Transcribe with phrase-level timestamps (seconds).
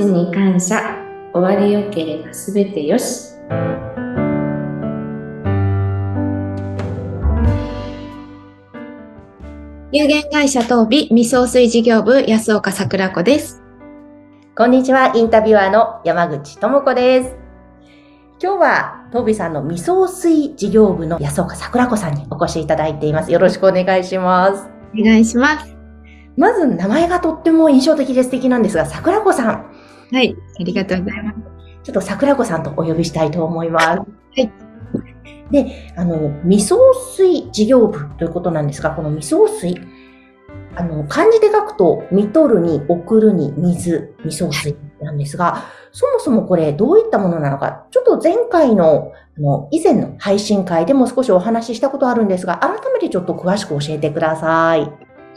[0.00, 0.96] ちに感謝。
[1.34, 3.34] 終わりよければすべてよし。
[9.92, 13.62] 有限会社東美未送水事業部安岡桜子です。
[14.56, 17.36] こんにちは、インタビュアーの山口智子です。
[18.42, 23.32] 今日は、東美さんの未送水事業部の安岡桜子さんにお越しいただいています。
[23.32, 24.66] よろしくお願いします。
[24.98, 25.76] お願いします。
[26.36, 29.69] まず、名前がとっても印象的で素敵なんですが、桜子さん。
[30.12, 31.36] はい、ありがとうございます。
[31.82, 33.86] ちょっと桜子さんとお呼びしたいと思います。
[33.88, 34.04] は
[34.36, 34.50] い。
[35.50, 36.78] で、あの、未送
[37.16, 39.80] 水事業部ということなんですが、この未送水、
[40.76, 54.82] あの、漢字で書くと、見取るに、送るに、水、未送水なんですが、そもそもこれどういったものなのか、ちょっと前回の、あの、以前の配信会でも少しお話ししたことあるんですが、改めてちょっと詳しく教えてください。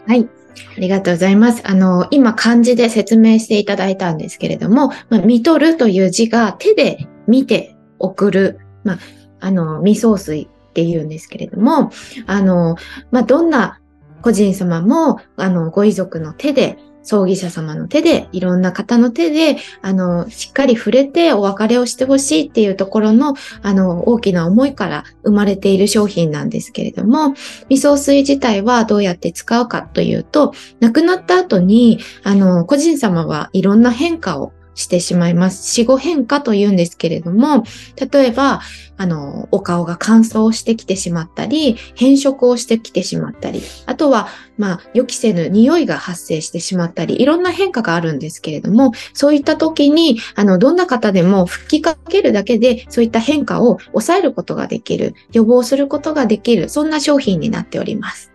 [0.08, 0.30] はい。
[0.78, 1.62] ありがとうございます。
[1.66, 9.00] あの、今漢字で説明していただいたんですけれども、まあ、見取るという字が手で見て送る、まあ、
[9.40, 11.92] あの、未送水っていうんですけれども、
[12.26, 12.76] あの、
[13.12, 13.80] まあ、どんな
[14.22, 27.34] 個人様も、あの、ご遺族の手で、葬儀者様の手で、いろんな方の手で、あの、しっかり触れてお別れをしてほしいっていうところの、あの、大きな思いから生まれている商品なんですけれども、
[27.70, 35.72] 味噌水自体はどうやって使うかというと、亡くなった後に、あの、個人様はいろんな変化をしてしまいます。
[35.72, 37.64] 死後変化というんですけれども、
[38.12, 38.62] 例えば、
[38.96, 58.32] あの、お顔が乾燥してきてしまったり、変色をしてきてしまったり、あとは、まあ、予期せぬ匂いが発生してしまったり、いろんな変化があるんですけれども、そういった時に、あの、どんな方でも吹きかけるだけで、そういった変化を抑えることができる、予防することができる、そんな商品になっております。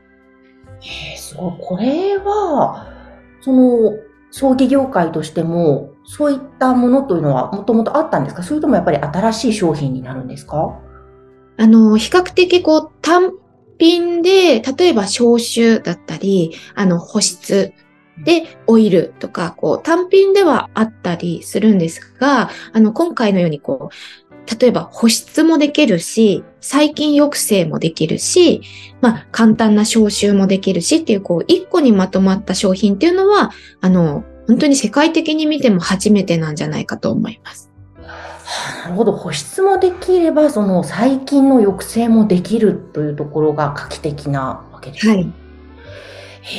[0.82, 1.52] えー、すごい。
[1.60, 2.86] これは、
[3.40, 3.92] その、
[4.30, 8.42] 葬儀業界としても、そういったものというのはもともとあったんですか？
[8.42, 10.80] それともやっぱり新しい商品になるんですか？
[11.58, 13.32] あの、比較的こう単
[13.78, 17.74] 品で、例えば消臭だったり、あの、保湿
[18.24, 28.62] でオイルとか、こう単品ではあったりするんですが、あの、今回のようにこう、例えば保湿もできるし、細菌抑制もできるし、
[29.02, 33.50] まあ、簡単な消臭もできるしっていう、こう、一個にまとまった商品っていうのは、
[33.82, 37.70] あの、本当に世界的に見ても初めてなんじゃないかと思います。
[38.82, 39.12] なるほど。
[39.12, 45.14] 保湿もできれば、その細菌の抑制もできるというところが画期的なわけですね。
[45.14, 45.32] はい。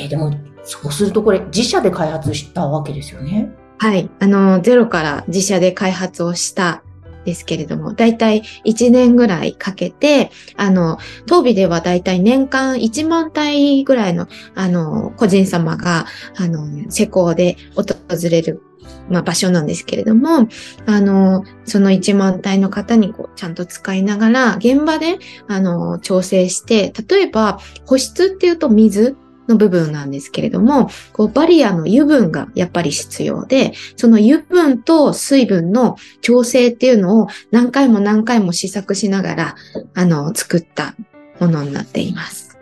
[0.02, 3.50] えー、でも、そうするとこれ、自社で開発したわけですよね。
[3.78, 4.08] はい。
[4.20, 6.84] あの、ゼロから自社で開発をした
[7.24, 17.84] ですけれども、だいたい1年ぐらいかけて、あの、当美ではだいたい年間1万体ぐらいの、あの、個人様が、あの、施工で訪
[18.30, 18.62] れる、
[19.08, 20.48] まあ、場所なんですけれども、
[20.86, 29.16] あの、その1万体の方にこう、ちゃんと使いながら、現場で、あの、調整して、例えば、保湿っていうと水、
[29.50, 39.54] の部分なんですけれども、こうバリアの油分がやっぱり必要で、その油分と水分の調整っていうのを何回も何回も試作しながら、
[39.94, 40.94] あの、作った
[41.38, 42.58] ものになっています。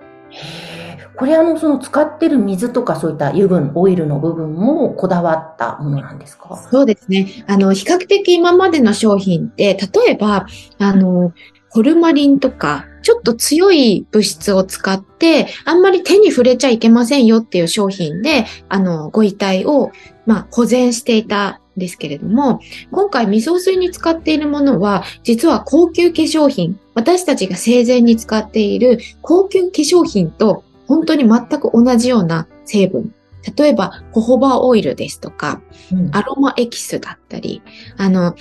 [1.16, 6.56] これあの、その使ってる水とかそういった油分、オイルの部分もこだわったものなんですか？
[6.70, 7.44] そうですね。
[7.48, 10.46] あの、比較的今までの商品って、例えば、
[10.78, 11.32] あの、
[11.70, 19.92] ホルマリンとか、ちょっと強い物質を使って、あんまり手に触れちゃいけませんよっていう商品で、あの、ご遺体を、
[20.26, 22.60] まあ、保全していたんですけれども、
[22.90, 33.14] 今回未送水に使っているものは、実は高級化粧品、私たちが生前に使っている高級化粧品と本当に全く同じような成分。
[33.56, 37.62] 例えば、ホホバオイルですとか、うんアロマエキスだったり、
[37.96, 38.34] あの、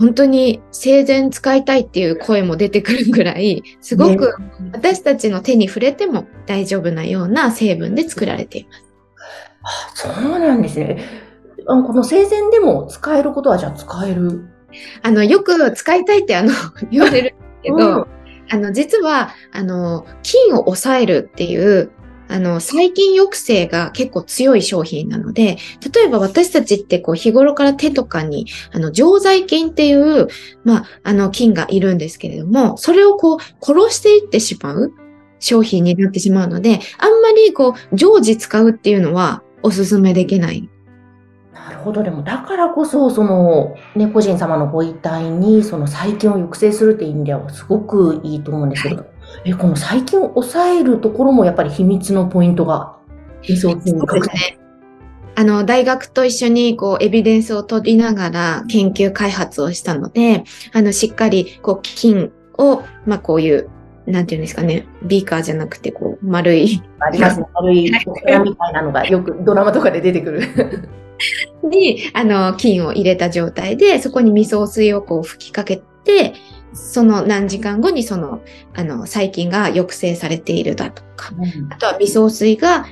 [0.00, 4.34] 本当に生前使いたいっていう声も出てくるぐらい、すごく
[4.72, 8.84] 私たちの手に触れても大丈夫なような成分で作られています。
[9.62, 11.04] あそうなんですね。
[11.68, 14.48] あのこの生前でも使えることはじゃあ使える？
[15.02, 16.52] あの、よく使いたいってあの、
[16.90, 18.06] 言われるんですけど、うん
[18.52, 21.92] あの、実は、あの、菌を抑えるっていう、
[22.30, 25.58] あの、細菌抑制が結構強い商品なので、
[25.94, 30.28] 例えば私たちってこう日頃から手とかに、あの、常在菌っていう、
[30.64, 34.92] まあ、あの、菌がいるんですけれども、それをこう、殺していってしまう
[35.40, 40.68] 商品になってしまうので、あんまりこう、常時使うっていうのはお勧めできない。
[41.52, 42.02] なるほど。
[42.02, 49.04] でも、だからこそ、その、ね、個人様のご遺体に、その細菌を抑制するっていう意味では、すごくいいと思うんですけど、
[49.44, 52.96] え、この細菌を抑えるところも、やっぱり秘密のポイントが、
[53.42, 54.58] 理想的にね。
[55.34, 63.70] あの、大学と一緒に、こう、エビデンスを取りながら研究開発をしたので、あの、しっかり、こう、菌を、まあ、こういう、
[64.06, 66.82] なんていうんですかね、ビーカーじゃなくて、こう、丸い。
[66.98, 67.46] ありますね。
[67.54, 70.42] 丸いお皿みたいなのがよくドラマとかで出てくる。
[71.62, 76.34] に、あの、菌を入れた状態で、そこに味噌水をこう吹きかけて、
[76.72, 78.40] その何時間後にその、
[78.74, 81.32] あの、細菌が抑制されているだとか、
[81.70, 82.86] あとは味噌水が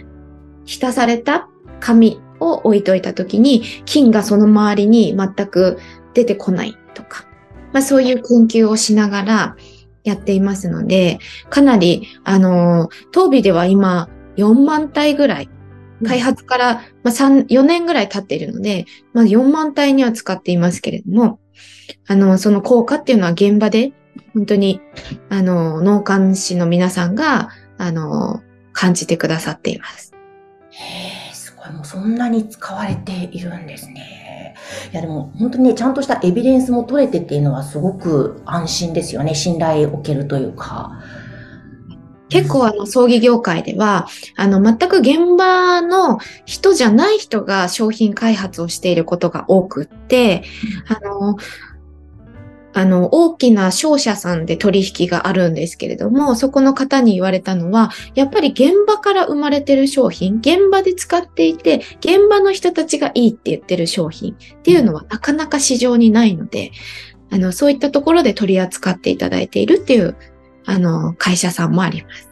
[0.64, 1.48] 浸された
[1.80, 5.78] 紙を置いといたときに、菌がその周りに全く
[6.14, 7.24] 出てこないとか、
[7.72, 9.56] まあそういう研究をしながら
[10.04, 11.18] やっていますので、
[11.50, 15.50] かなり、あの、当備では今4万体ぐらい
[16.06, 21.40] 開発から、まあ、3、4年ぐらい経っているので、まあ、4万体には使っていますけれども、
[22.06, 23.92] あの、その効果っていうのは現場で、
[24.34, 24.80] 本当に、
[25.28, 30.14] あの、農幹士の皆さんが、あの、感じてくださっています。
[30.70, 31.72] へえ、すごい。
[31.72, 34.54] もうそんなに使われているんですね。
[34.92, 39.34] いや、でも本当にね、ちゃんとしたエビデンスも取れてっていうのはすごく安心ですよね。
[39.34, 41.00] 信頼を受けるというか。
[42.28, 50.44] 結構あの、葬儀業界では、あの、全く現場の人じゃない人が商品開発をしていることが多くって、
[50.88, 51.36] あの、
[52.74, 66.72] あの、大きな商社さんで取引があるんですけれども、そこの方に言われたのは、やっぱり現場から生まれてる商品、現場で使っていて、現場の人たちがいいって言ってる商品っていうのはなかなか市場にないので、
[67.30, 70.16] あの、そういったところで取り扱っていただいているっていう
[70.68, 72.28] あの、会社さんもあります。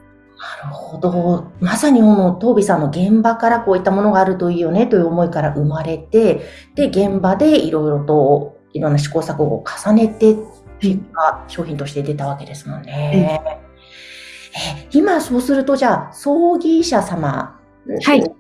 [0.62, 1.53] なるほど。
[1.61, 6.43] まさにこの、東美さんの現場からこういったものがあるといいよねという思いから生まれて、
[6.75, 10.37] で、現場でいろいろと、いろんな試行錯誤を重ねて、
[10.79, 13.43] 結果、商品として出たわけですもんね。
[13.43, 17.59] うん、え今、そうすると、じゃあ、葬儀者様、
[18.05, 18.23] はい。
[18.23, 18.37] こ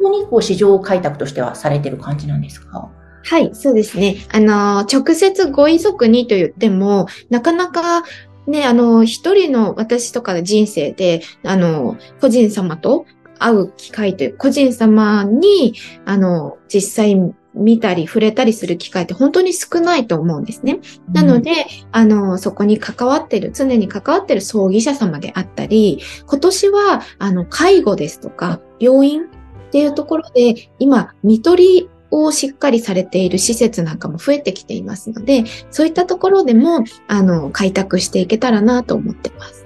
[0.00, 2.88] こにこう市場開拓としてはされてる感じなんですか？
[3.24, 4.16] はい、そうですね。
[4.32, 8.04] あの、直接ご遺族にと言っても、なかなか
[8.46, 13.06] ね、あの、一人の私とかの人生で、あの、個人様と
[13.38, 15.74] 会う機会という、個人様に、
[16.04, 20.80] あの、実際見たり触れたりする機会って本当に少ないと思うんですね。
[21.12, 29.26] なので、あの、そこに関わってる、常に関わってる葬儀者様であったり、今年は、あの、介護ですとか、病院っ
[29.70, 39.64] ていうところで、今、見取りをしっかりされている施設なんかも増えてきていますので、そういったところでも、あの、開拓していけたらなと思ってます。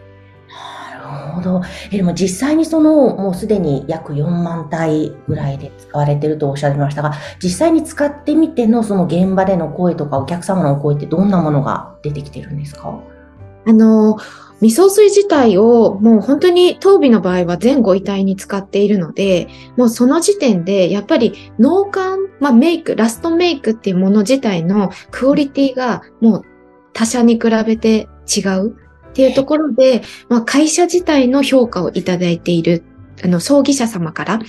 [0.48, 1.62] なるほど。
[1.90, 13.00] え、でも実際にその、もうすでに約4万体ぐらいで使われてるとおっしゃいましたが、実際に使ってみてのその現場での声とかお客様の声ってどんなものが出てきてるんですか？
[13.66, 14.16] あの、
[14.60, 21.98] 味噌水自体をもう本当に当備の場合は全ご遺体に使っているので、もうその時点でやっぱり脳幹、
[22.40, 26.42] まあメイク、ラストメイクっていうもの自体のクオリティがもう
[26.92, 28.74] 他社に比べて違う
[29.10, 32.84] っていうところで、まあ会社自体の評価をいただいている
[33.24, 34.40] あの、葬儀者様から、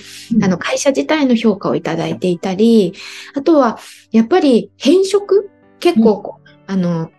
[0.42, 2.92] あの、会社自体の評価をいただいていたり、
[3.34, 3.78] あとは、
[4.12, 5.50] やっぱり変色
[5.80, 7.10] 結構、あの、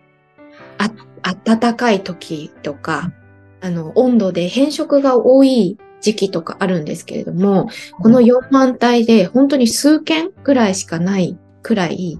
[0.78, 0.90] あ
[1.22, 3.12] 暖かい時とか、
[3.60, 7.68] あの、温度で変色が多い時期とかあるんですけれども、
[8.00, 12.18] この4万体で本当に数件くらいしかないくらい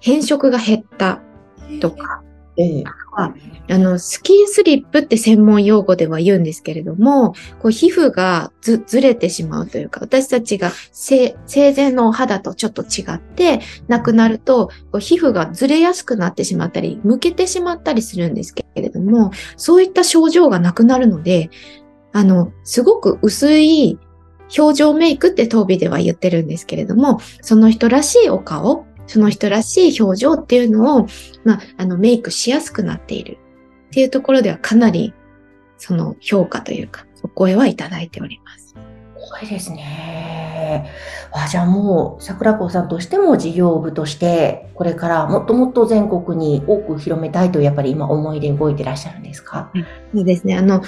[0.00, 1.20] 変色が減った
[1.80, 2.22] とか、
[2.58, 2.84] ええ、
[3.16, 11.34] あの、スキンスリップって専門用語では言うんですけれども、こう皮膚がずれてしまうというか、私たちが生
[11.74, 21.50] 前のお肌とちょっと違って、なくなると、こう皮膚がずれやすくなってしまったり、むけてしまったりするんですけれども、そういった症状がなくなるので、
[22.12, 23.98] あの、すごく薄い
[24.56, 31.06] 表情メイクって当備では言ってるんですけれども、その人らしいお顔、その人らしい表情っていうのを、
[31.44, 33.38] まあ、あの、メイクしやすくなっている
[33.88, 35.14] っていうところではかなり、
[35.78, 38.68] その評価というか、お声はいただいております。
[38.68, 38.74] す
[39.32, 40.90] ごいですね。
[41.32, 49.70] あじゃあもう、桜子さんとしても事業部として、これからもっともっと全国に多く広めたいと、やっぱり今思いで動いてらっしゃるんですか？
[50.14, 50.56] そうですね。
[50.56, 50.82] あの、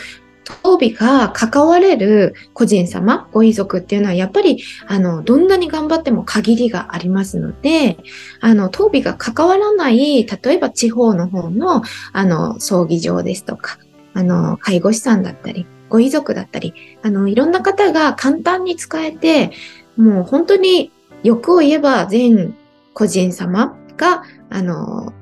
[0.62, 7.98] 当備が関われる個人様、ご遺族っていうのは、やっぱり、あの、どんなに頑張っても限りがありますので、
[8.40, 13.78] あの、当備が関わらない、例えば地方の方の、あの、葬儀場ですとか、
[14.14, 19.52] あの、介護士さんだったり、ご遺族だったり、あの、いろんな方が簡単に使えて、
[19.96, 22.56] もう本当に欲を言えば全
[22.94, 25.12] 個人様が、あの、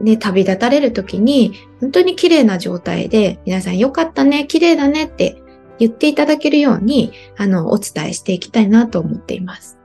[0.00, 5.42] ね、旅立たれる時に、本当に綺麗な状態で、皆さんよかったね、綺麗だねって
[5.78, 9.78] 言っていただけるように、あの、お伝えしていきたいなと思っています。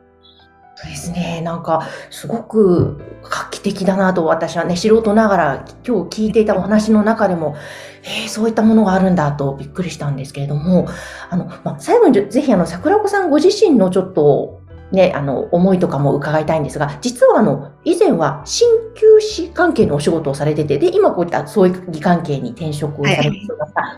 [0.76, 1.42] そうですね。
[1.42, 7.56] なんか、すごく画期的だなと私はね、素人ながら今日聞いていたお話の中でも、
[8.04, 10.90] えー、そういったものがあるんだとびっくりしたんですけれども、
[11.30, 14.65] あの、まあ、最後にぜひあの、桜子さんご自身のちょっと
[14.96, 23.40] ね、あの、思いとかも伺いたいんですが、実はあの、以前は鍼灸師関係のお仕事をされてて、で、今こういった葬儀関係に転職をされて、はい、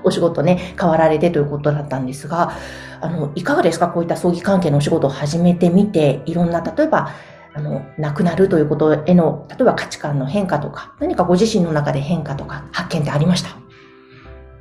[0.04, 2.52] お仕事ね、変わられてということだったんですが、
[3.00, 3.88] あの、いかがですか？
[3.88, 7.12] こういった葬儀関係のお仕事を始めてみて、いろんな、例えば、
[7.54, 13.50] あの、亡くなるということへの、例えば価値観の変化とか、何かご自身の中で変化とか、発見ってありました？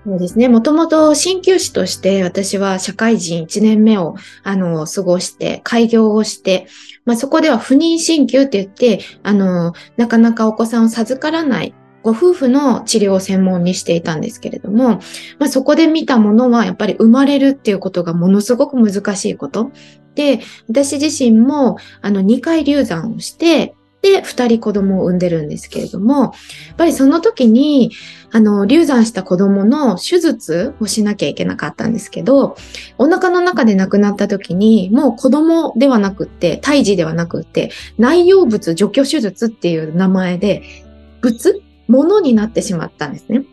[0.07, 0.49] そうですね。
[0.49, 6.69] もともと鍼灸師として私は社会人1年目をあの過ごして開業をして、
[7.05, 15.01] まあ、そこでは不妊鍼灸って言って、あの、なかなかお子さんを授からないご夫婦の治療を専門にしていたんですけれども、
[15.41, 19.73] まあ、そこで見たものはやっぱり生まれるっていうことがものすごく難しいこと。
[20.15, 23.75] で、私自身もあの2回流産をして、
[24.11, 26.33] で、二人子供を産んでるんですけれども、やっ
[26.77, 27.91] ぱりその時に、
[28.33, 32.57] あの、流産した子供の手術をしなきゃいけなかったんですけど、
[32.99, 40.63] お腹の中で亡くなった時に、もう子供ではなくって、胎児ではなくって、内容物除去手術っていう名前で、
[41.23, 43.45] 物物になってしまったんですね。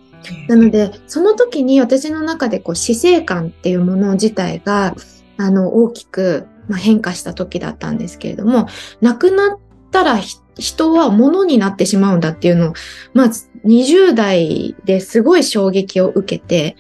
[0.48, 4.96] なので、その時に私の中でこう死生観っていうもの自体が、
[5.38, 8.68] あの、大きく、まあ、変化した時だったんですけれども、
[9.02, 9.60] 亡くなっ
[9.94, 10.20] たら
[10.58, 12.74] 人は物になってしまうんだっていうのを、
[13.14, 13.28] まあ、
[13.66, 16.76] 20代ですごい衝撃を受けて、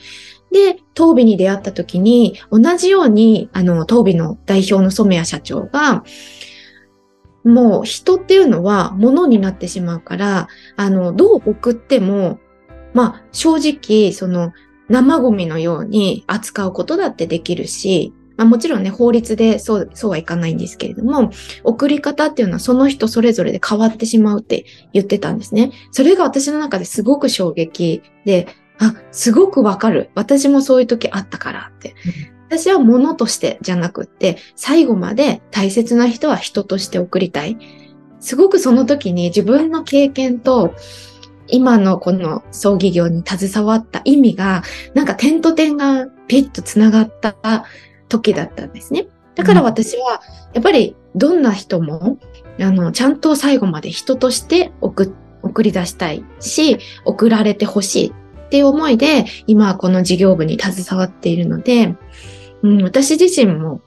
[0.51, 6.03] で、当美に出会った時に、同じように、あの、当美の代表の染谷社長が、
[7.43, 12.39] もう人っていうのは物になってしまうから、あの、どう送っても、
[12.93, 14.53] まあ、正直、その、
[14.89, 21.31] 生ゴミのように扱うことだってできるし、まあ、もちろんね、法律でそう、そうはいかないんですけれども、
[21.63, 25.71] 送り方っていうのはその人それぞれで変わってしまうって言ってたんですね。
[25.91, 28.47] それが私の中ですごく衝撃で、
[28.79, 30.09] あ、すごくわかる。
[30.15, 31.95] 私もそういう時あったからって。
[32.49, 37.57] 私は物としてじゃなくって、最後まで大切な人は人として送りたい。
[38.19, 40.75] すごくその時に自分の経験と、
[41.47, 47.65] 今のこの葬儀業に携わった意味が、なんか点と点がピッと繋がった
[48.13, 49.07] 時だったんですね。
[49.35, 50.21] だから私は、
[50.53, 52.19] やっぱりどんな人も、
[52.59, 61.95] あの、ちゃんと最後まで人として送送り出したいし、送られてほしいっていう思いで、今はこの事業部に携わっているので、
[62.61, 63.81] うん、私自身も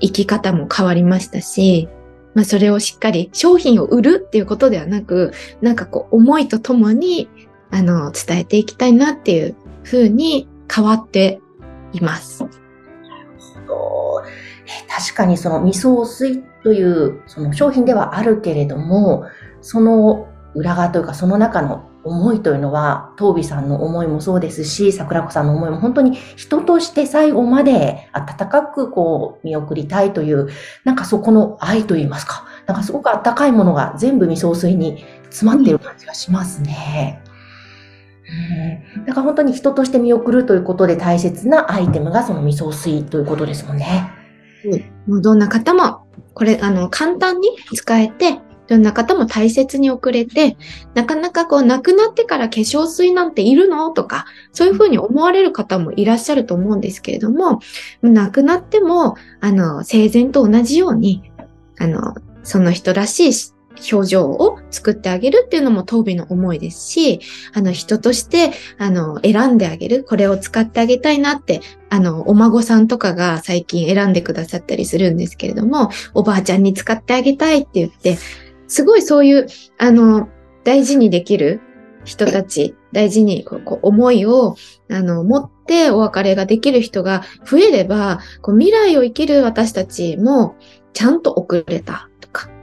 [0.00, 1.88] 生き方も変わりましたし、
[2.34, 7.28] まあそれをしっかり商品を売るっていうことではなく、なんかこう思いとともに、
[7.70, 11.40] あの、伝えていきたいなっていうふうに変わって
[11.92, 12.44] います。
[13.70, 14.22] ど、
[14.88, 19.24] 確かにその味噌水というその商品ではあるけれども、
[19.62, 30.48] その裏側というかその中の思いというのは、東美さんの思いもそうですし、桜子さんの思いも本当に人として最後まで温かくこう見送りたいという、
[30.84, 37.22] なんかそこの愛といいますか、なんかすごく温かいものが全部味噌水に詰まっている感じがしますね。
[39.06, 44.10] だから本当に人として見送るということで大切なアイテムがその味噌水ということですもんね。
[45.06, 50.56] もうどんな方も、これ、あの、簡単に使えて、どんな方も大切に送れて、
[50.94, 53.90] なかなかこう、亡くなってから化粧水なんているの？
[53.90, 57.60] とか、そういうふうに思われる方もいらっしゃると思うんですけれども、
[58.02, 61.32] 亡くなっても、あの、生前と同じように、
[61.78, 63.32] あの、その人らしい
[63.92, 67.20] 表情を作ってあげるっていうのも当美の思いですし、
[67.54, 78.18] あの人として、あの、選んであげる、これを使ってあげたいなって、あの、お孫さんとかが最近選んでくださったりするんですけれども、おばあちゃんに使ってあげたいって言って、
[78.66, 79.46] すごいそういう、
[79.78, 80.28] あの、
[80.64, 81.60] 大事にできる
[82.04, 84.56] 人たち、大事にこう思いを、
[84.90, 90.56] あの、持ってお別れができる人が増えれば、こう未来を生きる私たちも
[90.92, 92.09] ちゃんと遅れた。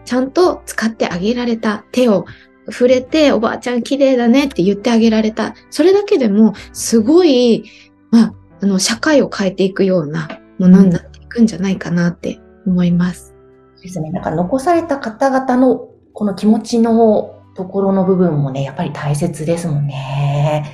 [0.08, 2.26] ちゃんと使ってあげられた手を
[2.72, 5.54] 触れて、おばあちゃん綺麗だねって言ってあげられた。
[5.70, 7.66] それだけでも、すごい、
[8.10, 13.36] まあ、あの、社会を変えていくようなものになっていくんじゃないかなって思います。
[13.82, 14.10] ですね。
[14.12, 20.72] なんか残された方々のこの気持ちのところの部分もね、やっぱり大切ですもんね。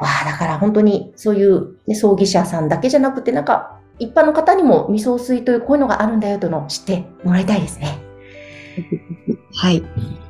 [0.00, 8.07] わあ、だから本当にそういう、ね、葬儀社さんだけじゃなくて、なんか一般の方にも味噌水というこういうのがあるんだよというのを知ってもらいたいですね。
[9.54, 9.80] はい。
[9.80, 9.86] ぜ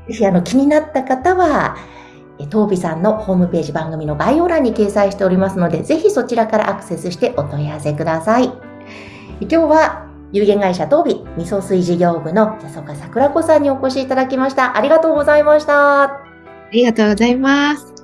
[0.09, 1.77] ひ、あの、気になった方は、
[2.51, 8.45] 東美さんのホームページ番組の概要欄に掲載しておりますので、ぜひそちらからアクセスしてお問い合わせください。
[9.41, 14.77] 今日は有限会社東美味噌水事業部の笹岡桜子さんにお越しいただきました。
[14.77, 16.03] ありがとうございました。
[16.05, 16.21] あ
[16.73, 17.98] りがとうございます。